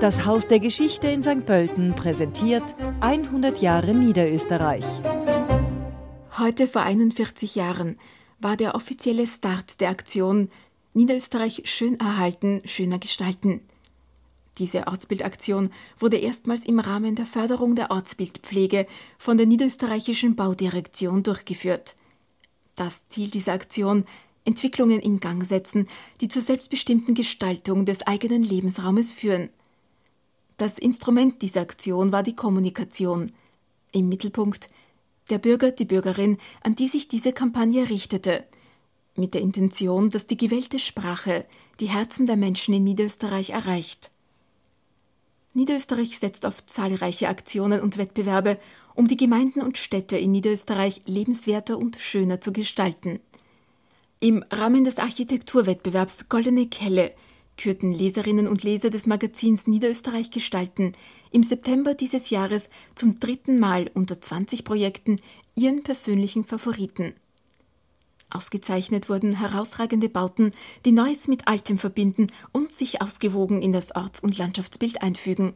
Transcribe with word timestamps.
Das 0.00 0.26
Haus 0.26 0.46
der 0.46 0.60
Geschichte 0.60 1.08
in 1.08 1.22
St. 1.22 1.44
Pölten 1.44 1.92
präsentiert 1.96 2.62
100 3.00 3.60
Jahre 3.60 3.94
Niederösterreich. 3.94 4.84
Heute 6.38 6.68
vor 6.68 6.82
41 6.82 7.56
Jahren 7.56 7.98
war 8.38 8.56
der 8.56 8.76
offizielle 8.76 9.26
Start 9.26 9.80
der 9.80 9.88
Aktion 9.88 10.50
Niederösterreich 10.94 11.62
schön 11.64 11.98
erhalten, 11.98 12.62
schöner 12.64 13.00
gestalten. 13.00 13.60
Diese 14.58 14.86
Ortsbildaktion 14.86 15.70
wurde 15.98 16.18
erstmals 16.18 16.64
im 16.64 16.78
Rahmen 16.78 17.16
der 17.16 17.26
Förderung 17.26 17.74
der 17.74 17.90
Ortsbildpflege 17.90 18.86
von 19.18 19.36
der 19.36 19.46
Niederösterreichischen 19.46 20.36
Baudirektion 20.36 21.24
durchgeführt. 21.24 21.96
Das 22.76 23.08
Ziel 23.08 23.32
dieser 23.32 23.54
Aktion 23.54 24.04
Entwicklungen 24.44 25.00
in 25.00 25.18
Gang 25.18 25.44
setzen, 25.44 25.88
die 26.20 26.28
zur 26.28 26.42
selbstbestimmten 26.42 27.16
Gestaltung 27.16 27.84
des 27.84 28.06
eigenen 28.06 28.44
Lebensraumes 28.44 29.12
führen. 29.12 29.50
Das 30.58 30.76
Instrument 30.76 31.40
dieser 31.42 31.60
Aktion 31.60 32.10
war 32.10 32.24
die 32.24 32.34
Kommunikation. 32.34 33.30
Im 33.92 34.08
Mittelpunkt 34.08 34.68
der 35.30 35.38
Bürger, 35.38 35.70
die 35.70 35.84
Bürgerin, 35.84 36.36
an 36.62 36.74
die 36.74 36.88
sich 36.88 37.06
diese 37.06 37.32
Kampagne 37.32 37.88
richtete, 37.88 38.44
mit 39.14 39.34
der 39.34 39.40
Intention, 39.40 40.10
dass 40.10 40.26
die 40.26 40.36
gewählte 40.36 40.80
Sprache 40.80 41.44
die 41.78 41.88
Herzen 41.88 42.26
der 42.26 42.36
Menschen 42.36 42.74
in 42.74 42.82
Niederösterreich 42.82 43.50
erreicht. 43.50 44.10
Niederösterreich 45.54 46.18
setzt 46.18 46.44
auf 46.44 46.66
zahlreiche 46.66 47.28
Aktionen 47.28 47.80
und 47.80 47.96
Wettbewerbe, 47.96 48.58
um 48.94 49.06
die 49.06 49.16
Gemeinden 49.16 49.60
und 49.60 49.78
Städte 49.78 50.18
in 50.18 50.32
Niederösterreich 50.32 51.02
lebenswerter 51.06 51.78
und 51.78 51.96
schöner 51.96 52.40
zu 52.40 52.52
gestalten. 52.52 53.20
Im 54.18 54.44
Rahmen 54.50 54.82
des 54.82 54.98
Architekturwettbewerbs 54.98 56.28
Goldene 56.28 56.66
Kelle 56.66 57.12
kürten 57.58 57.92
Leserinnen 57.92 58.48
und 58.48 58.62
Leser 58.62 58.88
des 58.88 59.06
Magazins 59.06 59.66
Niederösterreich 59.66 60.30
Gestalten 60.30 60.92
im 61.30 61.42
September 61.42 61.92
dieses 61.92 62.30
Jahres 62.30 62.70
zum 62.94 63.20
dritten 63.20 63.58
Mal 63.58 63.90
unter 63.92 64.18
20 64.18 64.64
Projekten 64.64 65.20
ihren 65.54 65.82
persönlichen 65.82 66.44
Favoriten. 66.44 67.12
Ausgezeichnet 68.30 69.08
wurden 69.08 69.38
herausragende 69.38 70.08
Bauten, 70.08 70.52
die 70.84 70.92
Neues 70.92 71.28
mit 71.28 71.48
Altem 71.48 71.78
verbinden 71.78 72.28
und 72.52 72.72
sich 72.72 73.02
ausgewogen 73.02 73.62
in 73.62 73.72
das 73.72 73.94
Orts- 73.94 74.20
und 74.20 74.36
Landschaftsbild 74.38 75.02
einfügen. 75.02 75.54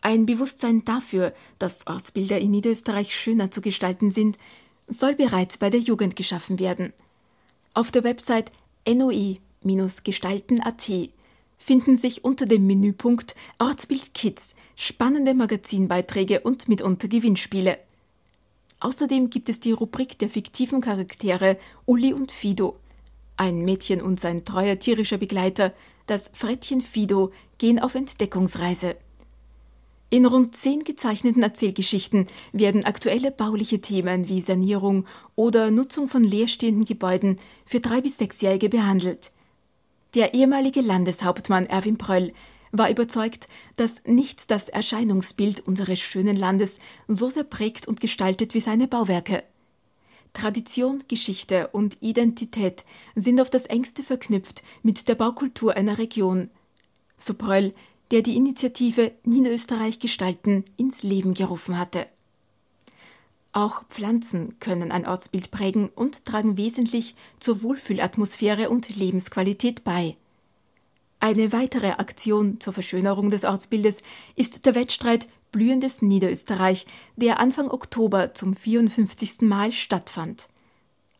Ein 0.00 0.26
Bewusstsein 0.26 0.84
dafür, 0.84 1.32
dass 1.58 1.86
Ortsbilder 1.86 2.38
in 2.38 2.50
Niederösterreich 2.50 3.14
schöner 3.14 3.50
zu 3.50 3.60
gestalten 3.60 4.10
sind, 4.10 4.38
soll 4.86 5.14
bereits 5.14 5.56
bei 5.56 5.70
der 5.70 5.80
Jugend 5.80 6.16
geschaffen 6.16 6.58
werden. 6.58 6.92
Auf 7.72 7.90
der 7.90 8.04
Website 8.04 8.50
NOI 8.86 9.40
gestalten.at 10.04 10.90
finden 11.58 11.96
sich 11.96 12.24
unter 12.24 12.46
dem 12.46 12.66
Menüpunkt 12.66 13.34
Ortsbild 13.58 14.12
Kids 14.14 14.54
spannende 14.76 15.34
Magazinbeiträge 15.34 16.40
und 16.40 16.68
mitunter 16.68 17.08
Gewinnspiele. 17.08 17.78
Außerdem 18.80 19.30
gibt 19.30 19.48
es 19.48 19.60
die 19.60 19.72
Rubrik 19.72 20.18
der 20.18 20.28
fiktiven 20.28 20.82
Charaktere 20.82 21.56
Uli 21.86 22.12
und 22.12 22.32
Fido. 22.32 22.76
Ein 23.36 23.64
Mädchen 23.64 24.02
und 24.02 24.20
sein 24.20 24.44
treuer 24.44 24.78
tierischer 24.78 25.16
Begleiter, 25.16 25.72
das 26.06 26.30
Frettchen 26.34 26.82
Fido, 26.82 27.32
gehen 27.56 27.78
auf 27.78 27.94
Entdeckungsreise. 27.94 28.96
In 30.10 30.26
rund 30.26 30.54
zehn 30.54 30.84
gezeichneten 30.84 31.42
Erzählgeschichten 31.42 32.26
werden 32.52 32.84
aktuelle 32.84 33.30
bauliche 33.30 33.80
Themen 33.80 34.28
wie 34.28 34.42
Sanierung 34.42 35.06
oder 35.34 35.70
Nutzung 35.70 36.06
von 36.08 36.22
leerstehenden 36.22 36.84
Gebäuden 36.84 37.36
für 37.64 37.80
drei 37.80 38.00
bis 38.00 38.18
sechsjährige 38.18 38.68
behandelt. 38.68 39.32
Der 40.14 40.32
ehemalige 40.32 40.80
Landeshauptmann 40.80 41.66
Erwin 41.66 41.98
Pröll 41.98 42.32
war 42.70 42.88
überzeugt, 42.88 43.48
dass 43.76 44.02
nichts 44.04 44.46
das 44.46 44.68
Erscheinungsbild 44.68 45.60
unseres 45.66 45.98
schönen 45.98 46.36
Landes 46.36 46.78
so 47.08 47.28
sehr 47.28 47.44
prägt 47.44 47.88
und 47.88 48.00
gestaltet 48.00 48.54
wie 48.54 48.60
seine 48.60 48.86
Bauwerke. 48.86 49.42
Tradition, 50.32 51.02
Geschichte 51.08 51.68
und 51.68 51.98
Identität 52.00 52.84
sind 53.14 53.40
auf 53.40 53.50
das 53.50 53.66
engste 53.66 54.02
verknüpft 54.02 54.62
mit 54.82 55.08
der 55.08 55.14
Baukultur 55.14 55.76
einer 55.76 55.98
Region. 55.98 56.50
So 57.16 57.34
Pröll, 57.34 57.72
der 58.10 58.22
die 58.22 58.36
Initiative 58.36 59.12
Niederösterreich 59.24 59.98
gestalten 59.98 60.64
ins 60.76 61.02
Leben 61.02 61.34
gerufen 61.34 61.78
hatte. 61.78 62.06
Auch 63.56 63.84
Pflanzen 63.84 64.58
können 64.58 64.90
ein 64.90 65.06
Ortsbild 65.06 65.52
prägen 65.52 65.88
und 65.88 66.24
tragen 66.24 66.56
wesentlich 66.56 67.14
zur 67.38 67.62
Wohlfühlatmosphäre 67.62 68.68
und 68.68 68.96
Lebensqualität 68.96 69.84
bei. 69.84 70.16
Eine 71.20 71.52
weitere 71.52 71.92
Aktion 71.92 72.60
zur 72.60 72.72
Verschönerung 72.72 73.30
des 73.30 73.44
Ortsbildes 73.44 74.02
ist 74.34 74.66
der 74.66 74.74
Wettstreit 74.74 75.28
Blühendes 75.52 76.02
Niederösterreich, 76.02 76.84
der 77.14 77.38
Anfang 77.38 77.70
Oktober 77.70 78.34
zum 78.34 78.56
54. 78.56 79.42
Mal 79.42 79.70
stattfand. 79.70 80.48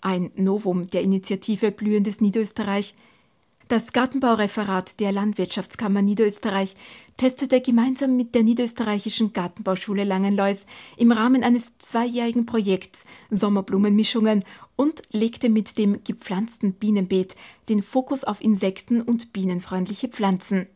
Ein 0.01 0.33
Novum 0.35 0.87
der 0.87 1.03
Initiative 1.03 1.71
Blühendes 1.71 2.21
Niederösterreich 2.21 2.97
das 3.69 3.93
Gartenbaureferat 3.93 5.01
der 5.01 5.13
Landwirtschaftskammer 5.13 6.03
Niederösterreich 6.03 6.75
testete 7.17 7.61
gemeinsam 7.61 8.17
mit 8.17 8.35
der 8.35 8.43
Niederösterreichischen 8.43 9.33
Gartenbauschule 9.33 10.05
Langenlois 10.05 10.67
im 10.97 11.13
Rahmen 11.13 11.43
eines 11.43 11.79
zweijährigen 11.79 12.45
Projekts 12.45 13.05
Sommerblumenmischungen 13.31 14.45
und 14.77 15.03
legte 15.13 15.49
mit 15.49 15.79
dem 15.79 16.05
gepflanzten 16.05 16.75
Bienenbeet 16.75 17.37
den 17.69 17.83
Fokus 17.83 18.25
auf 18.25 18.43
Insekten 18.43 19.01
und 19.01 19.33
bienenfreundliche 19.33 20.09
Pflanzen. 20.09 20.67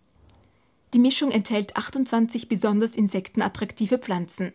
Die 0.95 0.99
Mischung 0.99 1.31
enthält 1.31 1.77
28 1.77 2.49
besonders 2.49 2.95
insektenattraktive 2.95 3.99
Pflanzen. 3.99 4.53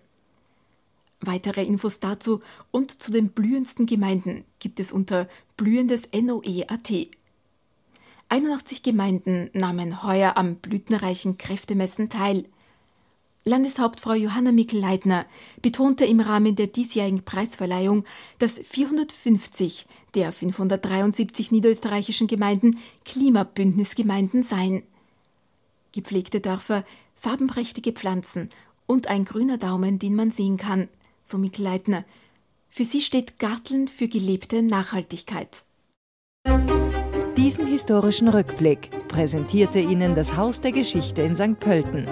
Weitere 1.22 1.64
Infos 1.64 2.00
dazu 2.00 2.42
und 2.72 2.92
zu 3.02 3.12
den 3.12 3.30
blühendsten 3.30 3.86
Gemeinden 3.86 4.44
gibt 4.60 4.80
es 4.80 4.92
unter 4.92 5.28
blühendes 5.56 6.10
NOE.at. 6.14 6.92
81 8.30 8.84
Gemeinden 8.84 9.50
nahmen 9.54 10.04
heuer 10.04 10.38
am 10.38 10.56
blütenreichen 10.56 11.38
Kräftemessen 11.38 12.10
teil. 12.10 12.46
Landeshauptfrau 13.46 14.14
Johanna 14.14 14.52
Mikl-Leitner 14.52 15.26
betonte 15.62 16.06
im 16.06 16.22
Rahmen 16.22 16.56
der 16.56 16.68
diesjährigen 16.68 17.24
Preisverleihung, 17.24 18.06
dass 18.40 18.58
450 18.58 19.86
der 20.16 20.32
573 20.32 21.52
niederösterreichischen 21.52 22.28
Gemeinden 22.28 22.80
Klimabündnisgemeinden 23.04 24.44
seien. 24.44 24.84
Gepflegte 25.92 26.40
Dörfer, 26.40 26.86
farbenprächtige 27.16 27.92
Pflanzen 27.92 28.50
und 28.86 29.08
ein 29.08 29.26
grüner 29.26 29.58
Daumen, 29.58 30.00
den 30.00 30.16
man 30.16 30.32
sehen 30.32 30.58
kann, 30.58 30.88
so 31.24 31.38
Mikl-Leitner. 31.38 32.06
Für 32.70 32.86
sie 32.86 33.02
steht 33.02 33.40
Garteln 33.40 33.88
für 33.88 34.08
gelebte 34.08 34.64
Nachhaltigkeit. 34.64 35.64
Diesen 37.44 37.68
historischen 37.68 38.30
Rückblick 38.30 38.90
präsentierte 39.10 39.78
Ihnen 39.82 40.16
das 40.16 40.38
Haus 40.38 40.62
der 40.62 40.72
Geschichte 40.72 41.24
in 41.24 41.36
St. 41.36 41.60
Pölten. 41.60 42.08